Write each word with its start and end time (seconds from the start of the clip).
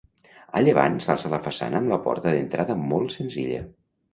A 0.59 0.61
llevant 0.67 0.95
s'alça 1.07 1.31
la 1.35 1.41
façana 1.49 1.81
amb 1.83 1.93
la 1.93 2.01
porta 2.07 2.35
d'entrada 2.37 2.81
molt 2.87 3.17
senzilla. 3.19 3.63